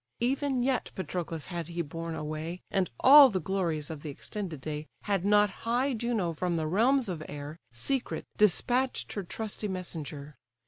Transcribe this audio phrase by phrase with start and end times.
[0.19, 4.87] Even yet Patroclus had he borne away, And all the glories of the extended day,
[5.03, 10.37] Had not high Juno from the realms of air, Secret, despatch'd her trusty messenger.